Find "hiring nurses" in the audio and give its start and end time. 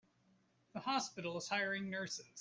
1.47-2.25